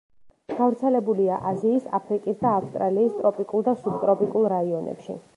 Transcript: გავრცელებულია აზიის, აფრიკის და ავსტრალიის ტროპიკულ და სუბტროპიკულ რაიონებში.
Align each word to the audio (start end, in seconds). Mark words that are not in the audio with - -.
გავრცელებულია 0.59 1.35
აზიის, 1.49 1.83
აფრიკის 1.97 2.39
და 2.45 2.53
ავსტრალიის 2.61 3.13
ტროპიკულ 3.19 3.65
და 3.67 3.75
სუბტროპიკულ 3.83 4.49
რაიონებში. 4.55 5.19